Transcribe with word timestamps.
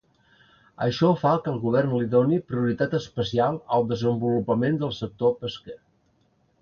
Això 0.85 1.09
fa 1.23 1.33
que 1.43 1.51
el 1.51 1.59
govern 1.65 1.93
li 1.97 2.07
doni 2.15 2.39
prioritat 2.53 2.95
especial 3.01 3.61
al 3.77 3.85
desenvolupament 3.93 4.81
del 4.85 4.97
sector 5.01 5.37
pesquer. 5.45 5.77